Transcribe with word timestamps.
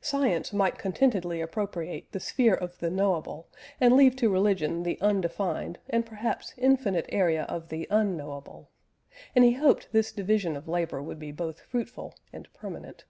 Science 0.00 0.50
might 0.50 0.78
contentedly 0.78 1.42
appropriate 1.42 2.10
the 2.12 2.18
sphere 2.20 2.54
of 2.54 2.78
the 2.78 2.88
knowable, 2.90 3.50
and 3.78 3.94
leave 3.98 4.16
to 4.16 4.30
religion 4.30 4.82
the 4.82 4.98
undefined 5.02 5.78
and 5.90 6.06
perhaps 6.06 6.54
infinite 6.56 7.04
area 7.10 7.42
of 7.50 7.68
the 7.68 7.86
unknowable; 7.90 8.70
and 9.36 9.44
he 9.44 9.52
hoped 9.52 9.92
this 9.92 10.10
division 10.10 10.56
of 10.56 10.68
labour 10.68 11.02
would 11.02 11.18
be 11.18 11.32
both 11.32 11.60
fruitful 11.60 12.14
and 12.32 12.50
permanent. 12.54 13.04